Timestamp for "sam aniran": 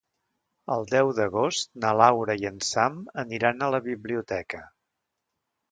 2.71-3.61